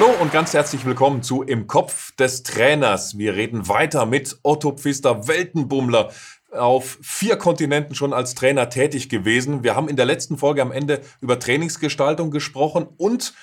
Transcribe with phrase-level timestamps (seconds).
[0.00, 3.18] Hallo und ganz herzlich willkommen zu Im Kopf des Trainers.
[3.18, 6.12] Wir reden weiter mit Otto Pfister, Weltenbummler,
[6.52, 9.64] auf vier Kontinenten schon als Trainer tätig gewesen.
[9.64, 13.34] Wir haben in der letzten Folge am Ende über Trainingsgestaltung gesprochen und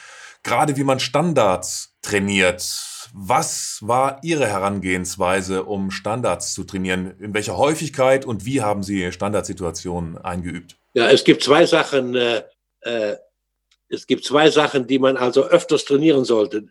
[0.43, 2.63] gerade wie man Standards trainiert.
[3.13, 7.19] Was war Ihre Herangehensweise, um Standards zu trainieren?
[7.19, 10.77] In welcher Häufigkeit und wie haben Sie Standardsituationen eingeübt?
[10.93, 12.43] Ja, es gibt zwei Sachen, äh,
[12.79, 13.17] äh,
[13.89, 16.67] es gibt zwei Sachen, die man also öfters trainieren sollte.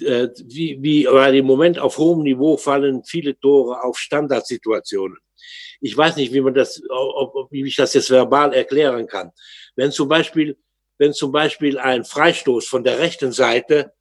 [0.00, 5.18] Äh, wie, wie, weil im Moment auf hohem Niveau fallen viele Tore auf Standardsituationen.
[5.80, 9.32] Ich weiß nicht, wie man das, ob, ob, wie ich das jetzt verbal erklären kann.
[9.76, 10.56] Wenn zum Beispiel,
[10.98, 13.92] wenn zum Beispiel ein Freistoß von der rechten Seite,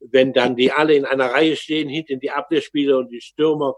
[0.00, 3.74] wenn dann die alle in einer Reihe stehen, hinten die Abwehrspieler und die Stürmer,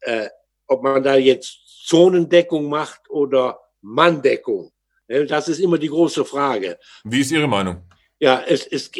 [0.00, 0.28] äh,
[0.66, 4.72] ob man da jetzt Zonendeckung macht oder Manndeckung.
[5.08, 6.78] Das ist immer die große Frage.
[7.04, 7.82] Wie ist Ihre Meinung?
[8.18, 8.90] Ja, es, es,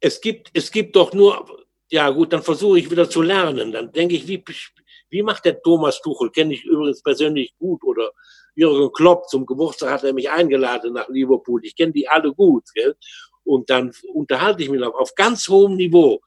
[0.00, 3.72] es, gibt, es gibt doch nur, ja gut, dann versuche ich wieder zu lernen.
[3.72, 4.44] Dann denke ich, wie,
[5.08, 6.30] wie macht der Thomas Tuchel?
[6.30, 7.82] Kenne ich übrigens persönlich gut.
[7.82, 8.12] Oder
[8.54, 11.64] Jürgen Klopp, zum Geburtstag hat er mich eingeladen nach Liverpool.
[11.64, 12.64] Ich kenne die alle gut.
[12.74, 12.94] Gell?
[13.42, 16.20] Und dann unterhalte ich mich noch auf ganz hohem Niveau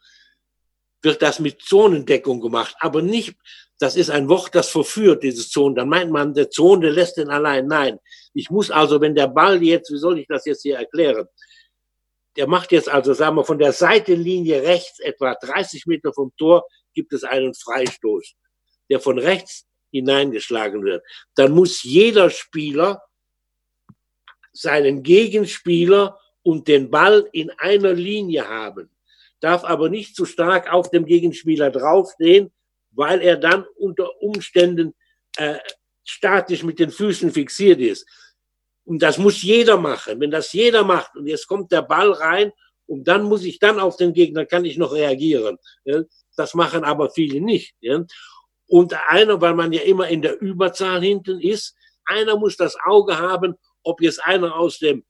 [1.03, 3.35] wird das mit Zonendeckung gemacht, aber nicht,
[3.84, 5.76] das ist ein Wort, das verführt, dieses Zonen.
[5.76, 7.67] Dann meint man, der Zone lässt den allein.
[7.67, 8.00] Nein,
[8.34, 11.28] ich muss also, wenn der Ball jetzt, wie soll ich das jetzt hier erklären?
[12.38, 16.66] Der macht jetzt also, sagen wir, von der Seitenlinie rechts, etwa 30 Meter vom Tor,
[16.94, 18.36] gibt es einen Freistoß,
[18.89, 21.04] der von rechts hineingeschlagen wird.
[21.36, 23.04] Dann muss jeder Spieler
[24.54, 28.89] seinen Gegenspieler und den Ball in einer Linie haben,
[29.42, 32.54] darf aber nicht zu stark auf dem Gegenspieler draufstehen,
[32.95, 34.94] weil er dann unter Umständen
[35.38, 35.58] äh,
[36.03, 38.05] statisch mit den Füßen fixiert ist.
[38.86, 40.19] Und das muss jeder machen.
[40.19, 42.52] Wenn das jeder macht und jetzt kommt der Ball rein
[42.86, 45.58] und dann muss ich dann auf den Gegner, kann ich noch reagieren.
[46.36, 47.76] Das machen aber viele nicht.
[48.67, 51.75] Und einer, weil man ja immer in der Überzahl hinten ist,
[52.05, 55.05] einer muss das Auge haben, ob jetzt einer aus dem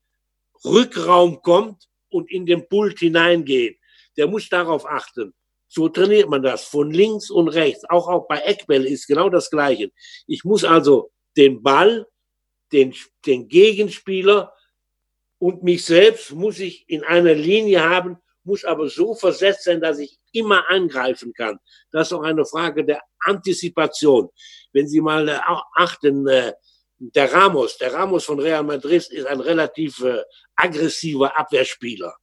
[0.63, 3.79] Rückraum kommt und in den Pult hineingeht.
[4.17, 5.33] Der muss darauf achten.
[5.75, 7.83] So trainiert man das von links und rechts.
[7.89, 9.89] Auch, auch bei Eckbälle ist genau das Gleiche.
[10.27, 12.05] Ich muss also den Ball,
[12.71, 12.93] den,
[13.25, 14.53] den Gegenspieler
[15.39, 19.97] und mich selbst muss ich in einer Linie haben, muss aber so versetzt sein, dass
[19.97, 21.57] ich immer angreifen kann.
[21.91, 24.29] Das ist auch eine Frage der Antizipation.
[24.73, 25.39] Wenn Sie mal äh,
[25.75, 26.53] achten, äh,
[26.99, 30.21] der Ramos, der Ramos von Real Madrid ist ein relativ äh,
[30.55, 32.13] aggressiver Abwehrspieler.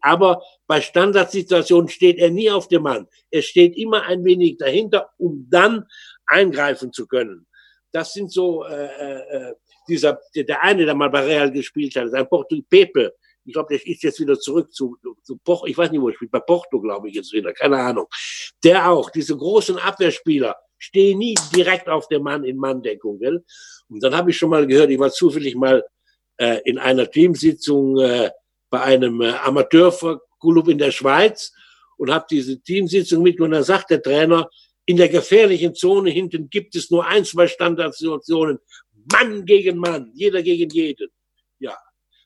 [0.00, 3.06] Aber bei Standardsituationen steht er nie auf dem Mann.
[3.30, 5.86] Er steht immer ein wenig dahinter, um dann
[6.26, 7.46] eingreifen zu können.
[7.92, 9.54] Das sind so äh, äh,
[9.88, 13.14] dieser der eine, der mal bei Real gespielt hat, sein Porto Pepe.
[13.44, 15.66] Ich glaube, der ist jetzt wieder zurück zu, zu Porto.
[15.66, 16.30] Ich weiß nicht, wo er spielt.
[16.30, 17.52] Bei Porto, glaube ich jetzt wieder.
[17.54, 18.06] Keine Ahnung.
[18.62, 19.08] Der auch.
[19.08, 23.18] Diese großen Abwehrspieler stehen nie direkt auf dem Mann in Manndeckung.
[23.18, 23.42] Gell?
[23.88, 25.82] Und dann habe ich schon mal gehört, ich war zufällig mal
[26.36, 28.30] äh, in einer Teamsitzung äh,
[28.70, 31.52] bei einem äh, Amateurklub in der Schweiz
[31.96, 34.48] und habe diese Teamsitzung mit und dann sagt der Trainer,
[34.86, 38.58] in der gefährlichen Zone hinten gibt es nur ein, zwei Standardsituationen.
[39.12, 41.08] Mann gegen Mann, jeder gegen jeden.
[41.58, 41.76] Ja,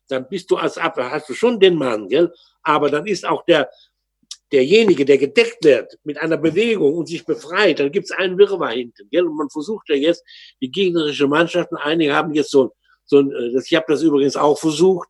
[0.08, 2.32] dann bist du als Abwehr, hast du schon den Mann, gell?
[2.62, 3.68] Aber dann ist auch der,
[4.52, 8.72] derjenige, der gedeckt wird mit einer Bewegung und sich befreit, dann gibt es einen Wirrwarr
[8.72, 9.26] hinten, gell?
[9.26, 10.22] Und man versucht ja jetzt,
[10.60, 12.72] die gegnerische Mannschaften, einige haben jetzt so,
[13.04, 15.08] so ein, äh, ich habe das übrigens auch versucht,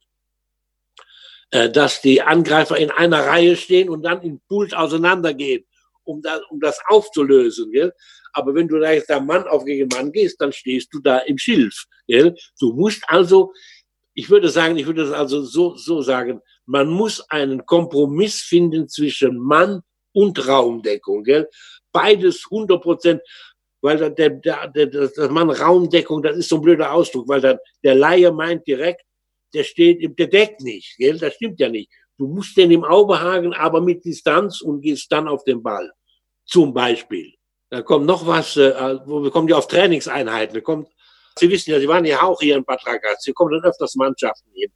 [1.71, 5.65] dass die Angreifer in einer Reihe stehen und dann in Pult auseinandergehen,
[6.05, 7.71] um, da, um das aufzulösen.
[7.71, 7.93] Gell?
[8.33, 11.19] Aber wenn du da jetzt da Mann auf gegen Mann gehst, dann stehst du da
[11.19, 11.85] im Schilf.
[12.07, 12.35] Gell?
[12.59, 13.53] Du musst also,
[14.15, 18.89] ich würde sagen, ich würde das also so, so sagen, man muss einen Kompromiss finden
[18.89, 21.23] zwischen Mann und Raumdeckung.
[21.25, 21.49] Gell?
[21.93, 23.23] Beides 100 Prozent
[23.83, 27.59] weil der, der, der, das Mann Raumdeckung, das ist so ein blöder Ausdruck, weil dann
[27.82, 29.03] der Laie meint direkt,
[29.54, 31.19] der steht, der deckt nicht, gell?
[31.19, 31.90] Das stimmt ja nicht.
[32.19, 35.90] Du musst den im Auge hagen, aber mit Distanz und gehst dann auf den Ball.
[36.44, 37.34] Zum Beispiel.
[37.70, 38.72] Da kommt noch was, äh,
[39.06, 40.54] wir kommen ja auf Trainingseinheiten.
[40.54, 40.88] Da kommt,
[41.38, 43.22] Sie wissen ja, Sie waren ja auch hier in Bad Ragaz.
[43.22, 44.70] Sie kommen dann öfters Mannschaften hin.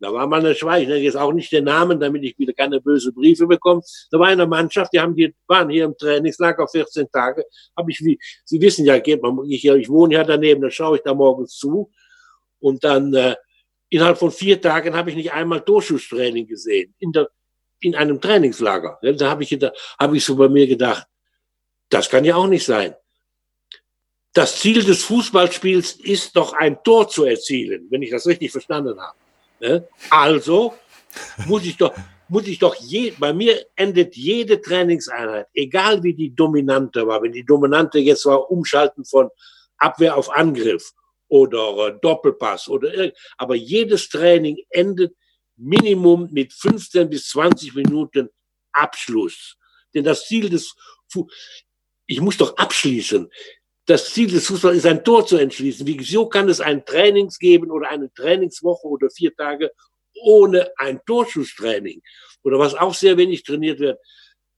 [0.00, 2.52] Da war mal eine Schweige, ich nenne jetzt auch nicht den Namen, damit ich wieder
[2.52, 3.82] keine böse Briefe bekomme.
[4.10, 7.44] Da war eine Mannschaft, die haben die, waren hier im Trainingslager 14 Tage.
[7.76, 10.98] Hab ich wie, Sie wissen ja, geht man, ich, ich wohne ja daneben, dann schaue
[10.98, 11.90] ich da morgens zu.
[12.60, 13.34] Und dann äh,
[13.90, 17.28] innerhalb von vier Tagen habe ich nicht einmal Durchschusstraining gesehen in, der,
[17.80, 18.98] in einem Trainingslager.
[19.02, 21.06] Da habe ich, hab ich so bei mir gedacht,
[21.88, 22.94] das kann ja auch nicht sein.
[24.34, 28.98] Das Ziel des Fußballspiels ist doch ein Tor zu erzielen, wenn ich das richtig verstanden
[29.00, 29.88] habe.
[30.10, 30.74] Also
[31.46, 31.94] muss ich doch,
[32.28, 37.32] muss ich doch je, bei mir endet jede Trainingseinheit, egal wie die dominante war, wenn
[37.32, 39.30] die dominante jetzt war, umschalten von
[39.78, 40.92] Abwehr auf Angriff
[41.28, 45.14] oder äh, Doppelpass oder aber jedes Training endet
[45.56, 48.28] Minimum mit 15 bis 20 Minuten
[48.72, 49.56] Abschluss.
[49.94, 50.74] Denn das Ziel des,
[52.06, 53.28] ich muss doch abschließen.
[53.86, 55.86] Das Ziel des Fußballs ist ein Tor zu entschließen.
[55.86, 59.72] Wieso kann es ein Trainings geben oder eine Trainingswoche oder vier Tage
[60.22, 62.02] ohne ein Torschusstraining?
[62.44, 63.98] Oder was auch sehr wenig trainiert wird.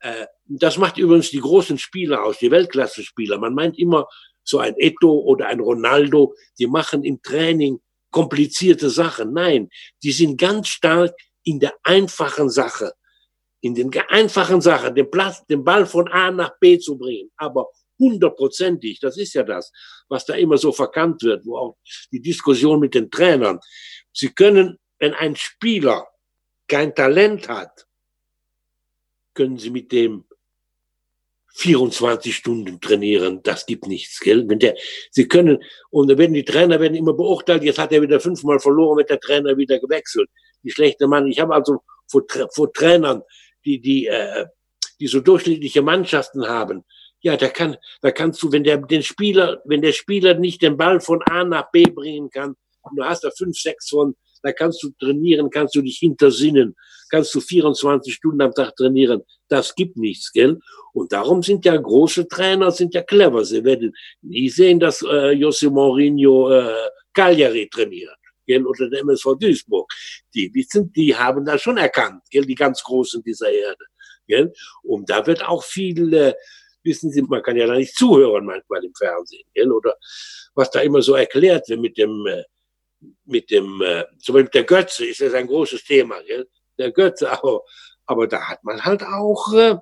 [0.00, 3.38] Äh, das macht übrigens die großen Spieler aus, die Weltklasse-Spieler.
[3.38, 4.08] Man meint immer,
[4.44, 9.32] so ein Eto oder ein Ronaldo, die machen im Training komplizierte Sachen.
[9.32, 9.68] Nein,
[10.02, 11.14] die sind ganz stark
[11.44, 12.92] in der einfachen Sache.
[13.62, 17.30] In den einfachen Sachen, den, Platz, den Ball von A nach B zu bringen.
[17.36, 19.70] Aber hundertprozentig, das ist ja das,
[20.08, 21.76] was da immer so verkannt wird, wo auch
[22.10, 23.60] die Diskussion mit den Trainern.
[24.12, 26.08] Sie können, wenn ein Spieler
[26.66, 27.86] kein Talent hat,
[29.34, 30.24] können Sie mit dem
[31.54, 34.48] 24 Stunden trainieren, das gibt nichts, gell?
[34.48, 34.76] Wenn der,
[35.10, 35.58] sie können,
[35.90, 39.10] und dann werden die Trainer werden immer beurteilt, jetzt hat er wieder fünfmal verloren, wird
[39.10, 40.28] der Trainer wieder gewechselt.
[40.62, 41.26] Die schlechte Mann.
[41.26, 42.22] Ich habe also vor,
[42.54, 43.22] vor Trainern,
[43.64, 44.46] die, die, äh,
[45.00, 46.84] die so durchschnittliche Mannschaften haben,
[47.22, 50.76] ja, da kann, da kannst du, wenn der, den Spieler, wenn der Spieler nicht den
[50.76, 54.52] Ball von A nach B bringen kann, und du hast da fünf, sechs von, da
[54.52, 56.74] kannst du trainieren, kannst du dich hintersinnen,
[57.10, 59.22] kannst du 24 Stunden am Tag trainieren.
[59.48, 60.58] Das gibt nichts, gell?
[60.92, 63.44] Und darum sind ja große Trainer, sind ja clever.
[63.44, 68.16] Sie werden nie sehen, dass äh, Jose Mourinho äh, Cagliari trainiert,
[68.46, 68.66] gell?
[68.66, 69.90] Oder der MSV Duisburg.
[70.34, 72.44] Die wissen, die haben das schon erkannt, gell?
[72.44, 73.84] Die ganz Großen dieser Erde,
[74.26, 74.52] gell?
[74.82, 76.34] Und da wird auch viel, äh,
[76.82, 79.70] wissen Sie, man kann ja da nicht zuhören manchmal im Fernsehen, gell?
[79.70, 79.94] Oder
[80.54, 82.44] was da immer so erklärt wird mit dem, äh,
[83.24, 86.46] mit dem, äh, zum Beispiel der Götze ist das ein großes Thema, gell?
[86.80, 87.62] Der Götze, aber,
[88.06, 89.76] aber da hat man halt auch, äh,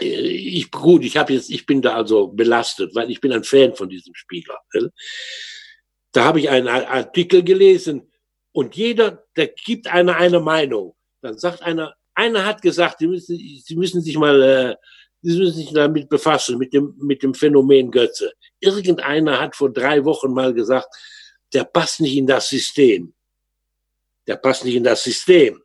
[0.00, 3.74] ich, gut, ich habe jetzt, ich bin da also belastet, weil ich bin ein Fan
[3.74, 4.58] von diesem Spieler.
[4.72, 4.90] Gell?
[6.12, 8.10] Da habe ich einen Artikel gelesen
[8.52, 10.94] und jeder, da gibt einer eine Meinung.
[11.20, 14.76] Dann sagt einer, einer hat gesagt, Sie müssen, Sie müssen sich mal, äh,
[15.22, 18.32] Sie müssen sich damit befassen, mit dem, mit dem Phänomen Götze.
[18.60, 20.88] Irgendeiner hat vor drei Wochen mal gesagt,
[21.52, 23.14] der passt nicht in das System.
[24.26, 25.62] Der passt nicht in das System.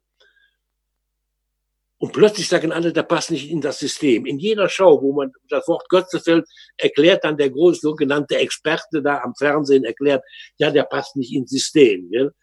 [2.03, 4.25] Und plötzlich sagen alle, der passt nicht in das System.
[4.25, 6.45] In jeder Show, wo man das Wort Götze fällt,
[6.75, 10.21] erklärt dann der große sogenannte Experte da am Fernsehen, erklärt,
[10.57, 12.09] ja, der passt nicht ins System.
[12.11, 12.33] Gell?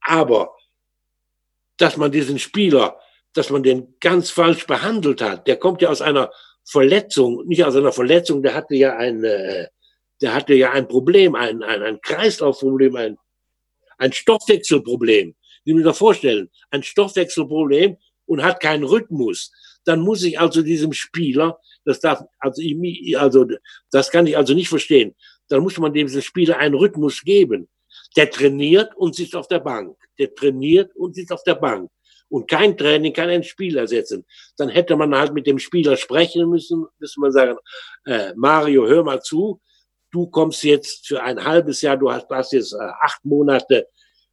[0.00, 0.54] Aber,
[1.76, 3.00] dass man diesen Spieler,
[3.32, 6.30] dass man den ganz falsch behandelt hat, der kommt ja aus einer
[6.64, 9.66] Verletzung, nicht aus einer Verletzung, der hatte ja ein, äh,
[10.22, 13.16] der hatte ja ein Problem, ein, ein, ein Kreislaufproblem, ein,
[13.98, 15.34] ein Stoffwechselproblem.
[15.64, 17.96] Sie müssen sich vorstellen, ein Stoffwechselproblem
[18.30, 19.50] und hat keinen Rhythmus.
[19.84, 23.44] Dann muss ich also diesem Spieler, das darf, also, ich, also,
[23.90, 25.16] das kann ich also nicht verstehen.
[25.48, 27.68] Dann muss man diesem Spieler einen Rhythmus geben.
[28.16, 29.96] Der trainiert und sitzt auf der Bank.
[30.16, 31.90] Der trainiert und sitzt auf der Bank.
[32.28, 34.24] Und kein Training kann einen Spieler setzen.
[34.56, 37.58] Dann hätte man halt mit dem Spieler sprechen müssen, müsste man sagen,
[38.04, 39.60] äh, Mario, hör mal zu,
[40.12, 43.88] du kommst jetzt für ein halbes Jahr, du hast, hast jetzt äh, acht Monate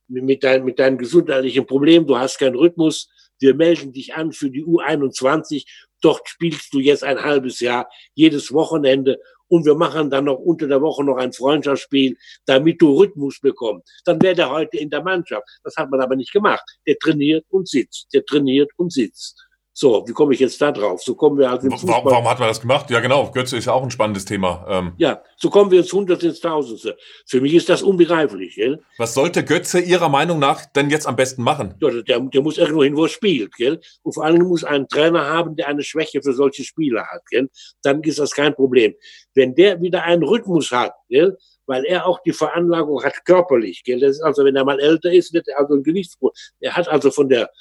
[0.07, 4.49] mit, dein, mit deinem gesundheitlichen Problem, du hast keinen Rhythmus, wir melden dich an für
[4.49, 5.65] die U21,
[6.01, 10.67] dort spielst du jetzt ein halbes Jahr, jedes Wochenende und wir machen dann noch unter
[10.67, 14.01] der Woche noch ein Freundschaftsspiel, damit du Rhythmus bekommst.
[14.05, 15.47] Dann wäre der heute in der Mannschaft.
[15.63, 16.63] Das hat man aber nicht gemacht.
[16.85, 18.07] Der trainiert und sitzt.
[18.13, 19.46] Der trainiert und sitzt.
[19.79, 21.03] So, wie komme ich jetzt da drauf?
[21.03, 22.89] So kommen wir also warum, warum hat man das gemacht?
[22.89, 23.29] Ja, genau.
[23.29, 24.65] Götze ist ja auch ein spannendes Thema.
[24.67, 26.97] Ähm ja, so kommen wir ins Hundert ins Tausendste.
[27.27, 28.55] Für mich ist das unbegreiflich.
[28.55, 28.81] Gell?
[28.97, 31.75] Was sollte Götze Ihrer Meinung nach denn jetzt am besten machen?
[31.79, 33.53] Ja, der, der muss irgendwo hin, wo er spielt.
[33.53, 33.79] Gell?
[34.01, 37.21] Und vor allem muss einen Trainer haben, der eine Schwäche für solche Spieler hat.
[37.29, 37.47] Gell?
[37.83, 38.95] Dann ist das kein Problem.
[39.35, 41.37] Wenn der wieder einen Rhythmus hat, gell?
[41.67, 43.83] weil er auch die Veranlagung hat körperlich.
[43.83, 43.99] Gell?
[43.99, 46.33] Das ist also, wenn er mal älter ist, wird er also ein Gewichtsproblem.
[46.61, 47.51] Er hat also von der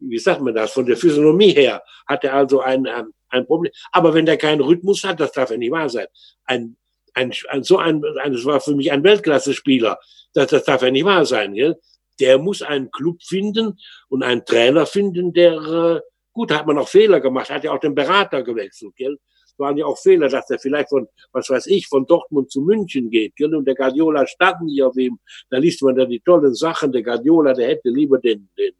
[0.00, 3.72] wie sagt man das, von der Physiognomie her hat er also ein, ein, ein Problem.
[3.92, 6.06] Aber wenn der keinen Rhythmus hat, das darf ja nicht wahr sein.
[6.44, 6.76] Ein,
[7.14, 9.98] ein, ein so ein, ein, das war für mich ein Weltklasse-Spieler.
[10.34, 11.76] Das, das darf ja nicht wahr sein, gell?
[12.18, 13.78] Der muss einen Club finden
[14.08, 16.00] und einen Trainer finden, der, äh,
[16.32, 19.16] gut, hat man auch Fehler gemacht, hat ja auch den Berater gewechselt, gell?
[19.60, 23.10] waren ja auch Fehler, dass er vielleicht von, was weiß ich, von Dortmund zu München
[23.10, 23.54] geht, gell?
[23.54, 25.20] Und der Guardiola stand nicht auf ihm.
[25.50, 26.90] Da liest man dann die tollen Sachen.
[26.90, 28.72] Der Guardiola, der hätte lieber den, den,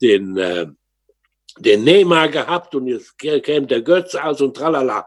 [0.00, 0.66] den, äh,
[1.58, 5.06] den Neymar gehabt und jetzt käme der Götze aus und tralala.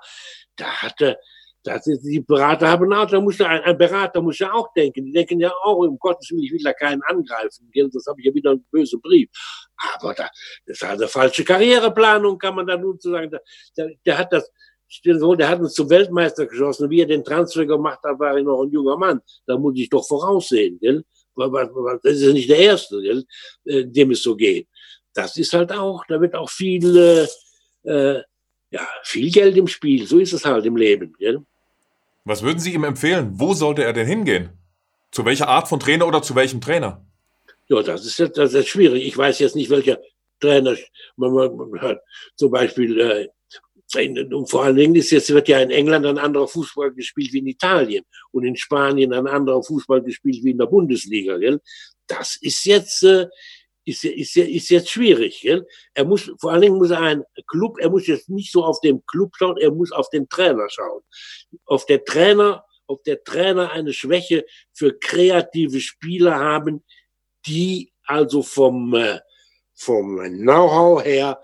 [0.55, 1.17] Da hatte,
[1.63, 5.05] Das ist, die Berater haben auch, da muss ein, ein Berater muss ja auch denken.
[5.05, 7.69] Die denken ja auch, um Gottes Willen, ich will da keinen angreifen.
[7.91, 9.29] Das habe ich ja wieder einen bösen Brief.
[9.75, 10.29] Aber da,
[10.65, 13.31] das ist eine falsche Karriereplanung, kann man da nun zu sagen.
[13.77, 14.49] Der, der hat das,
[15.05, 16.89] der hat uns zum Weltmeister geschossen.
[16.89, 19.21] Wie er den Transfer gemacht hat, war er noch ein junger Mann.
[19.45, 21.03] Da muss ich doch voraussehen, gell?
[21.35, 23.25] Das ist nicht der Erste, gell?
[23.65, 24.67] Äh, dem es so geht.
[25.21, 27.27] Das ist halt auch, da wird auch viel,
[27.85, 28.23] äh, äh
[28.71, 30.05] ja, viel Geld im Spiel.
[30.05, 31.15] So ist es halt im Leben.
[31.17, 31.41] Gell?
[32.25, 33.31] Was würden Sie ihm empfehlen?
[33.33, 34.49] Wo sollte er denn hingehen?
[35.11, 37.03] Zu welcher Art von Trainer oder zu welchem Trainer?
[37.67, 39.05] Ja, das ist, das ist schwierig.
[39.05, 39.99] Ich weiß jetzt nicht, welcher
[40.39, 40.75] Trainer
[41.15, 42.01] man, man, hat.
[42.35, 43.27] Zum Beispiel, äh,
[44.31, 47.39] und vor allen Dingen ist jetzt wird ja in England ein anderer Fußball gespielt wie
[47.39, 51.37] in Italien und in Spanien ein anderer Fußball gespielt wie in der Bundesliga.
[51.37, 51.59] Gell?
[52.05, 53.25] Das ist jetzt äh,
[53.89, 55.41] ist, ist, ist jetzt schwierig.
[55.41, 55.67] Gell?
[55.93, 58.79] Er muss, vor allen Dingen muss er ein Club, er muss jetzt nicht so auf
[58.81, 61.01] den Club schauen, er muss auf den Trainer schauen.
[61.65, 66.83] Auf der Trainer, auf der Trainer eine Schwäche für kreative Spieler haben,
[67.45, 69.19] die also vom, äh,
[69.73, 71.39] vom Know-how her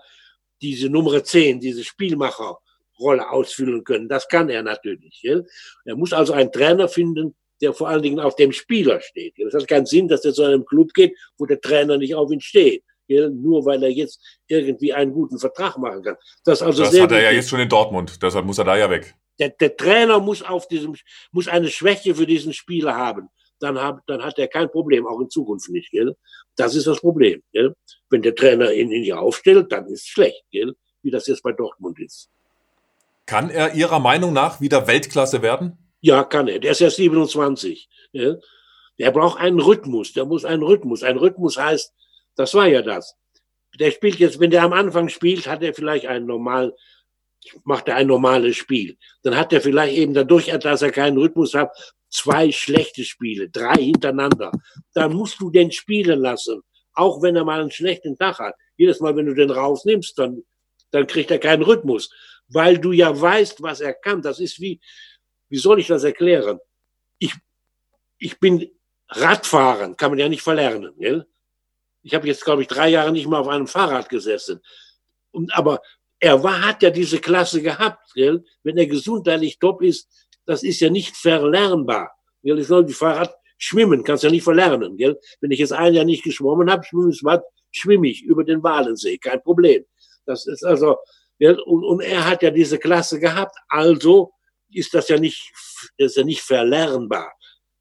[0.60, 4.08] diese Nummer 10, diese Spielmacherrolle ausfüllen können.
[4.08, 5.20] Das kann er natürlich.
[5.22, 5.46] Gell?
[5.84, 9.34] Er muss also einen Trainer finden, der vor allen Dingen auf dem Spieler steht.
[9.38, 12.30] Das hat keinen Sinn, dass er zu einem Club geht, wo der Trainer nicht auf
[12.30, 12.82] ihn steht.
[13.08, 16.16] Nur weil er jetzt irgendwie einen guten Vertrag machen kann.
[16.44, 18.90] Das, also das hat er ja jetzt schon in Dortmund, deshalb muss er da ja
[18.90, 19.14] weg.
[19.38, 20.96] Der, der Trainer muss auf diesem,
[21.30, 23.28] muss eine Schwäche für diesen Spieler haben.
[23.60, 25.90] Dann, hab, dann hat er kein Problem, auch in Zukunft nicht.
[25.90, 26.16] Gell?
[26.56, 27.42] Das ist das Problem.
[27.52, 27.74] Gell?
[28.10, 30.74] Wenn der Trainer ihn, ihn hier aufstellt, dann ist es schlecht, gell?
[31.02, 32.28] wie das jetzt bei Dortmund ist.
[33.26, 35.78] Kann er Ihrer Meinung nach wieder Weltklasse werden?
[36.06, 36.60] Ja, kann er.
[36.60, 37.88] Der ist ja 27.
[38.12, 38.36] Ja.
[38.96, 40.12] Der braucht einen Rhythmus.
[40.12, 41.02] Der muss einen Rhythmus.
[41.02, 41.92] Ein Rhythmus heißt,
[42.36, 43.16] das war ja das.
[43.80, 46.76] Der spielt jetzt, wenn der am Anfang spielt, hat er vielleicht ein normal,
[47.64, 48.96] macht er ein normales Spiel.
[49.24, 51.70] Dann hat er vielleicht eben dadurch, dass er keinen Rhythmus hat,
[52.08, 54.52] zwei schlechte Spiele, drei hintereinander.
[54.94, 56.62] Dann musst du den spielen lassen.
[56.92, 58.54] Auch wenn er mal einen schlechten Tag hat.
[58.76, 60.44] Jedes Mal, wenn du den rausnimmst, dann,
[60.92, 62.10] dann kriegt er keinen Rhythmus.
[62.46, 64.22] Weil du ja weißt, was er kann.
[64.22, 64.80] Das ist wie,
[65.48, 66.58] wie soll ich das erklären?
[67.18, 67.34] Ich,
[68.18, 68.70] ich bin
[69.08, 70.92] Radfahren, kann man ja nicht verlernen.
[70.98, 71.26] Gell?
[72.02, 74.60] Ich habe jetzt, glaube ich, drei Jahre nicht mehr auf einem Fahrrad gesessen.
[75.30, 75.80] Und, aber
[76.18, 78.12] er war, hat ja diese Klasse gehabt.
[78.14, 78.44] Gell?
[78.62, 80.08] Wenn er gesundheitlich top ist,
[80.44, 82.12] das ist ja nicht verlernbar.
[82.42, 82.58] Gell?
[82.58, 84.96] Ich soll die Fahrrad schwimmen, kannst ja nicht verlernen.
[84.96, 85.18] Gell?
[85.40, 86.84] Wenn ich jetzt ein Jahr nicht geschwommen habe,
[87.70, 89.84] schwimme ich über den Walensee, kein Problem.
[90.24, 90.96] Das ist also,
[91.38, 91.58] gell?
[91.60, 94.32] Und, und er hat ja diese Klasse gehabt, also
[94.76, 95.50] ist das ja nicht,
[95.98, 97.32] das ist ja nicht verlernbar.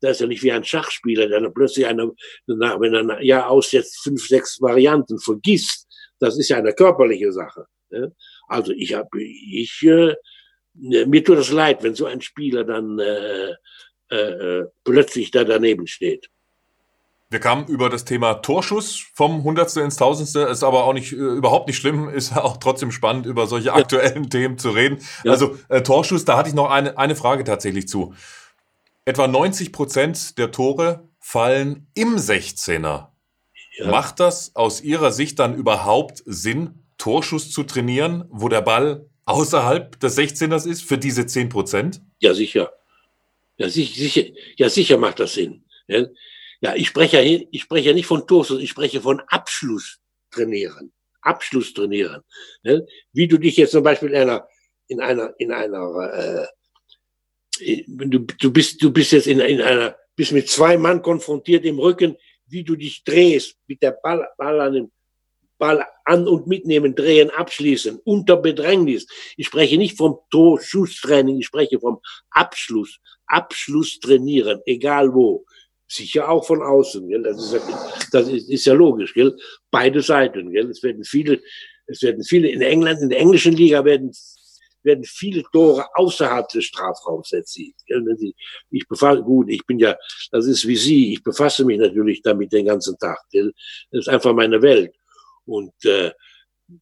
[0.02, 2.12] Das ist ja nicht wie ein Schachspieler, der dann plötzlich eine,
[2.48, 5.88] wenn er ein Jahr aus jetzt fünf, sechs Varianten vergisst.
[6.20, 7.66] Das ist ja eine körperliche Sache.
[8.48, 10.16] Also ich habe, ich, äh,
[10.74, 13.54] mir tut das leid, wenn so ein Spieler dann äh,
[14.12, 16.30] äh, äh plötzlich da daneben steht.
[17.30, 20.42] Wir kamen über das Thema Torschuss vom Hundertste ins Tausendste.
[20.42, 22.08] Ist aber auch nicht äh, überhaupt nicht schlimm.
[22.08, 25.00] Ist auch trotzdem spannend, über solche aktuellen Themen zu reden.
[25.24, 25.32] Ja.
[25.32, 28.14] Also äh, Torschuss, da hatte ich noch eine, eine Frage tatsächlich zu.
[29.06, 33.08] Etwa 90 Prozent der Tore fallen im 16er.
[33.78, 33.90] Ja.
[33.90, 40.00] Macht das aus Ihrer Sicht dann überhaupt Sinn, Torschuss zu trainieren, wo der Ball außerhalb
[40.00, 42.02] des 16ers ist, für diese 10 Prozent?
[42.20, 42.72] Ja, sicher.
[43.58, 44.24] Ja, sicher,
[44.58, 45.66] ja, sicher macht das Sinn.
[46.62, 46.76] Ja.
[46.76, 50.00] Ich spreche ja, ich spreche ja nicht von Torschuss, ich spreche von Abschluss
[50.32, 50.92] trainieren.
[51.22, 52.22] Abschluss trainieren.
[52.64, 52.86] Ne?
[53.14, 54.48] Wie du dich jetzt zum Beispiel in einer,
[54.88, 56.48] in einer, in einer,
[57.60, 61.66] äh, du, du bist, du bist jetzt in, in einer, bist mit zwei Mann konfrontiert
[61.66, 62.16] im Rücken,
[62.48, 64.92] wie du dich drehst, mit der Ball, Ball an dem
[65.58, 69.08] Ball an und mitnehmen, drehen, abschließen, unter Bedrängnis.
[69.38, 73.00] Ich spreche nicht vom Torschusstraining, ich spreche vom Abschluss.
[73.26, 75.46] Abschluss trainieren, egal wo
[75.88, 77.08] sicher auch von außen.
[77.08, 77.24] Gell?
[77.24, 79.14] Das, ist ja, das ist, ist ja logisch.
[79.14, 79.36] Gell?
[79.72, 80.52] Beide Seiten.
[80.52, 80.70] Gell?
[80.70, 81.42] Es werden viele,
[81.88, 84.12] es werden viele in England, in der englischen Liga werden
[84.86, 87.76] werden viele Tore außerhalb des Strafraums erzielt.
[88.70, 89.98] Ich befasse, gut, ich bin ja,
[90.32, 93.18] das ist wie Sie, ich befasse mich natürlich damit den ganzen Tag.
[93.34, 93.52] Das
[93.92, 94.94] ist einfach meine Welt.
[95.46, 96.12] Und äh,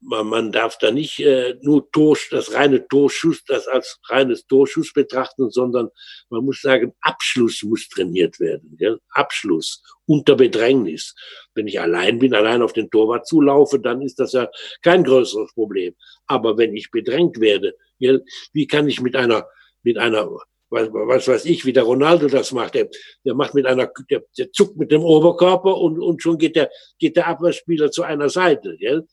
[0.01, 4.93] man, man darf da nicht äh, nur Tor, das reine Torschuss, das als reines Torschuss
[4.93, 5.89] betrachten, sondern
[6.29, 8.75] man muss sagen, Abschluss muss trainiert werden.
[8.77, 8.99] Gell?
[9.09, 11.15] Abschluss unter Bedrängnis.
[11.53, 14.49] Wenn ich allein bin, allein auf den Torwart zulaufe, dann ist das ja
[14.81, 15.95] kein größeres Problem.
[16.27, 18.23] Aber wenn ich bedrängt werde, gell,
[18.53, 19.45] wie kann ich mit einer,
[19.83, 20.29] mit einer
[20.69, 22.73] was, was weiß ich, wie der Ronaldo das macht.
[22.73, 22.89] Der,
[23.23, 26.71] der macht mit einer, der, der zuckt mit dem Oberkörper und, und schon geht der,
[26.97, 28.75] geht der Abwehrspieler zu einer Seite.
[28.77, 28.99] Gell?
[28.99, 29.07] und,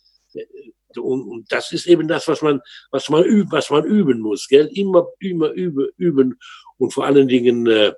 [0.97, 2.61] und das ist eben das, was man,
[2.91, 4.69] was man übt, was man üben muss, gell?
[4.75, 6.39] Immer, immer üben, üben
[6.79, 7.93] und vor allen Dingen äh,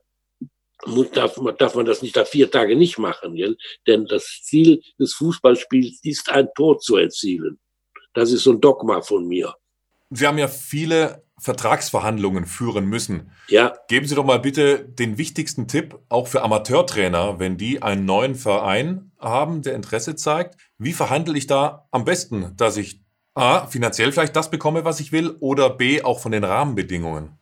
[0.86, 3.56] muss, darf, man, darf man das nicht nach vier Tage nicht machen, gell?
[3.86, 7.58] Denn das Ziel des Fußballspiels ist, ein Tor zu erzielen.
[8.14, 9.54] Das ist so ein Dogma von mir.
[10.10, 13.32] Sie haben ja viele Vertragsverhandlungen führen müssen.
[13.48, 13.74] Ja.
[13.88, 18.36] Geben Sie doch mal bitte den wichtigsten Tipp, auch für Amateurtrainer, wenn die einen neuen
[18.36, 20.56] Verein haben, der Interesse zeigt.
[20.78, 23.00] Wie verhandle ich da am besten, dass ich
[23.34, 27.38] A, finanziell vielleicht das bekomme, was ich will, oder B, auch von den Rahmenbedingungen?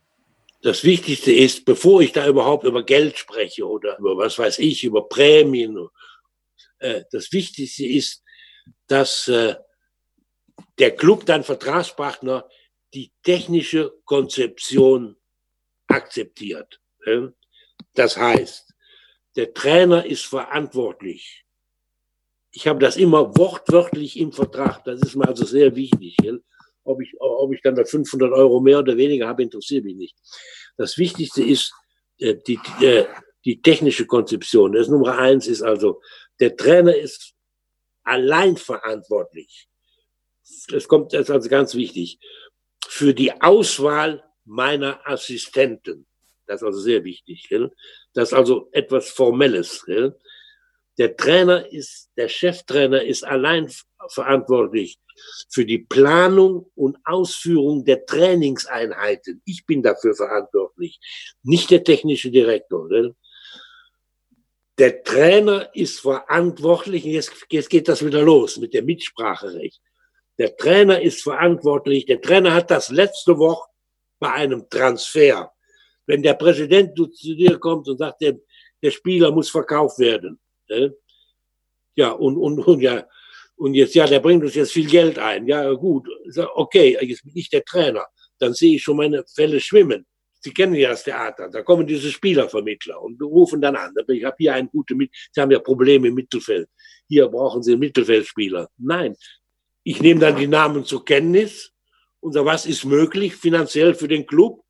[0.63, 4.83] Das Wichtigste ist, bevor ich da überhaupt über Geld spreche oder über was weiß ich,
[4.85, 5.89] über Prämien,
[6.79, 8.23] äh, das Wichtigste ist,
[8.87, 9.57] dass äh,
[10.79, 12.49] der Club, dein Vertragspartner,
[12.95, 15.17] die technische Konzeption
[15.87, 16.81] akzeptiert.
[17.95, 18.75] Das heißt,
[19.37, 21.45] der Trainer ist verantwortlich.
[22.53, 24.85] Ich habe das immer wortwörtlich im Vertrag.
[24.85, 26.17] Das ist mir also sehr wichtig.
[26.83, 30.17] Ob ich, ob ich dann da 500 Euro mehr oder weniger habe, interessiert mich nicht.
[30.77, 31.73] Das Wichtigste ist
[32.19, 33.07] äh, die, äh,
[33.45, 34.73] die technische Konzeption.
[34.73, 36.01] Das Nummer eins ist also,
[36.41, 37.35] der Trainer ist
[38.03, 39.69] allein verantwortlich.
[40.69, 42.19] Das kommt, ist also ganz wichtig
[42.87, 46.07] für die Auswahl meiner Assistenten.
[46.47, 47.49] Das ist also sehr wichtig.
[47.49, 47.71] Gell?
[48.13, 49.85] Das ist also etwas Formelles.
[49.85, 50.19] Gell?
[50.99, 53.71] Der Trainer ist, der Cheftrainer ist allein
[54.09, 54.99] verantwortlich
[55.49, 59.43] für die Planung und Ausführung der Trainingseinheiten.
[59.45, 60.99] Ich bin dafür verantwortlich,
[61.43, 62.89] nicht der technische Direktor.
[62.89, 63.15] Gell?
[64.79, 69.81] Der Trainer ist verantwortlich, jetzt, jetzt geht das wieder los mit dem Mitspracherecht.
[70.41, 72.07] Der Trainer ist verantwortlich.
[72.07, 73.69] Der Trainer hat das letzte Woche
[74.19, 75.53] bei einem Transfer.
[76.07, 78.39] Wenn der Präsident zu dir kommt und sagt, der,
[78.83, 80.41] der Spieler muss verkauft werden.
[80.71, 80.95] Ne?
[81.95, 83.07] Ja, und, und, und ja,
[83.57, 85.47] und jetzt, ja, der bringt uns jetzt viel Geld ein.
[85.47, 86.09] Ja, gut.
[86.55, 88.07] Okay, jetzt bin ich der Trainer.
[88.39, 90.07] Dann sehe ich schon meine Fälle schwimmen.
[90.41, 91.51] Sie kennen ja das Theater.
[91.51, 93.93] Da kommen diese Spielervermittler und rufen dann an.
[94.09, 96.67] Ich habe hier einen guten Mit Sie haben ja Probleme im Mittelfeld.
[97.09, 98.71] Hier brauchen Sie einen Mittelfeldspieler.
[98.79, 99.15] Nein,
[99.83, 101.73] ich nehme dann die Namen zur Kenntnis
[102.21, 104.63] und sage, was ist möglich finanziell für den Club?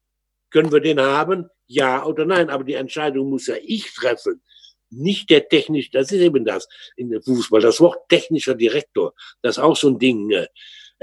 [0.51, 1.49] Können wir den haben?
[1.66, 2.51] Ja oder nein?
[2.51, 4.42] Aber die Entscheidung muss ja ich treffen.
[4.90, 7.61] Nicht der technisch, das ist eben das in der Fußball.
[7.61, 10.31] Das Wort technischer Direktor, das ist auch so ein Ding.
[10.31, 10.49] Äh,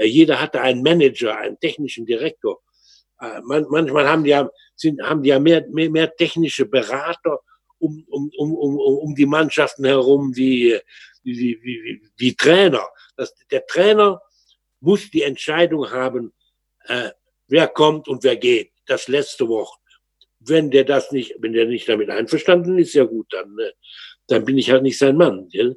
[0.04, 2.60] jeder hatte einen Manager, einen technischen Direktor.
[3.20, 7.40] Äh, manchmal haben die ja, sind, haben die ja mehr, mehr, mehr technische Berater
[7.78, 10.78] um, um, um, um, um die Mannschaften herum wie,
[11.24, 12.86] wie, wie, wie, Trainer
[13.18, 14.22] dass der Trainer
[14.80, 16.32] muss die Entscheidung haben,
[16.84, 17.10] äh,
[17.48, 18.70] wer kommt und wer geht.
[18.86, 19.76] Das letzte Wort.
[20.38, 23.72] Wenn der das nicht, wenn der nicht damit einverstanden ist, ja gut, dann, äh,
[24.28, 25.48] dann bin ich halt nicht sein Mann.
[25.50, 25.76] Gell?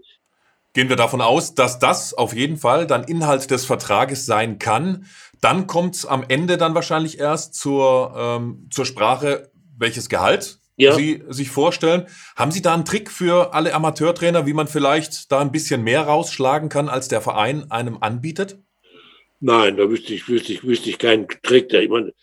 [0.73, 5.07] Gehen wir davon aus, dass das auf jeden Fall dann Inhalt des Vertrages sein kann.
[5.41, 10.95] Dann kommt es am Ende dann wahrscheinlich erst zur, ähm, zur Sprache, welches Gehalt ja.
[10.95, 12.07] Sie sich vorstellen.
[12.35, 16.01] Haben Sie da einen Trick für alle Amateurtrainer, wie man vielleicht da ein bisschen mehr
[16.01, 18.59] rausschlagen kann, als der Verein einem anbietet?
[19.39, 21.73] Nein, da wüsste ich, wüsste ich, wüsste ich keinen Trick.
[21.73, 22.13] Ich meine,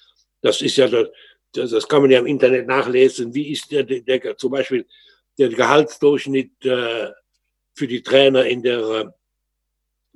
[0.40, 3.34] das ist ja, das, das kann man ja im Internet nachlesen.
[3.34, 4.86] Wie ist der, der, der zum Beispiel
[5.38, 7.08] der Gehaltsdurchschnitt äh,
[7.74, 9.04] für die Trainer in der äh,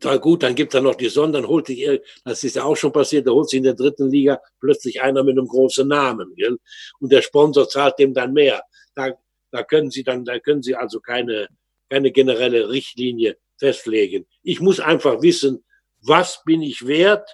[0.04, 2.76] na gut, dann gibt er noch die Sonne, dann holt sich, das ist ja auch
[2.76, 6.34] schon passiert, da holt sich in der dritten Liga plötzlich einer mit einem großen Namen,
[6.34, 6.58] gell?
[7.00, 8.62] Und der Sponsor zahlt dem dann mehr.
[8.94, 9.12] Da,
[9.50, 11.48] da können Sie dann, da können Sie also keine,
[11.88, 14.26] keine generelle Richtlinie festlegen.
[14.42, 15.64] Ich muss einfach wissen,
[16.00, 17.28] was bin ich wert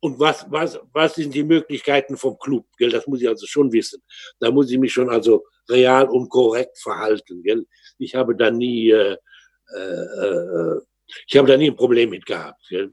[0.00, 2.90] und was, was, was sind die Möglichkeiten vom Club, gell?
[2.90, 4.02] Das muss ich also schon wissen.
[4.40, 7.66] Da muss ich mich schon also real und korrekt verhalten, gell?
[7.98, 9.16] Ich habe da nie, äh,
[9.74, 10.80] äh, äh,
[11.26, 12.62] ich habe da nie ein Problem mit gehabt.
[12.68, 12.92] Gell?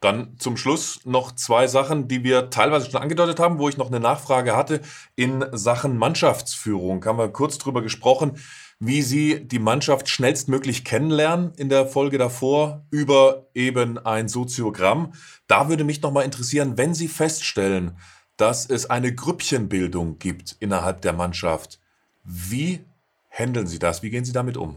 [0.00, 3.88] Dann zum Schluss noch zwei Sachen, die wir teilweise schon angedeutet haben, wo ich noch
[3.88, 4.80] eine Nachfrage hatte.
[5.14, 8.38] In Sachen Mannschaftsführung haben wir kurz drüber gesprochen,
[8.78, 15.14] wie Sie die Mannschaft schnellstmöglich kennenlernen in der Folge davor über eben ein Soziogramm.
[15.46, 17.96] Da würde mich nochmal interessieren, wenn Sie feststellen,
[18.36, 21.80] dass es eine Grüppchenbildung gibt innerhalb der Mannschaft.
[22.22, 22.84] Wie
[23.30, 24.02] handeln Sie das?
[24.02, 24.76] Wie gehen Sie damit um?